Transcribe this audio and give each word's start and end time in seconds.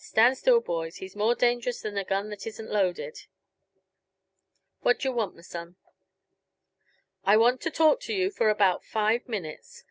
"Stand 0.03 0.35
still, 0.35 0.61
boys; 0.61 0.95
he's 0.95 1.15
more 1.15 1.35
dangerous 1.35 1.81
than 1.81 1.95
a 1.95 2.03
gun 2.03 2.31
that 2.31 2.47
isn't 2.47 2.71
loaded. 2.71 3.27
What 4.81 4.97
d'yuh 4.97 5.11
want, 5.13 5.35
m'son?" 5.35 5.75
"I 7.23 7.37
want 7.37 7.61
to 7.61 7.69
talk 7.69 7.99
to 7.99 8.13
you 8.15 8.31
for 8.31 8.49
about 8.49 8.83
five 8.83 9.27
minutes. 9.29 9.79